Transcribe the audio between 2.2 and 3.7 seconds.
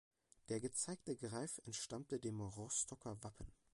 Rostocker Wappen.